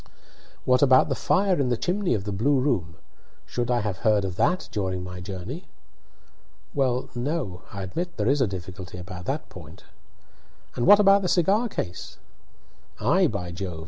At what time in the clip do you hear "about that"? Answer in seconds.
8.97-9.47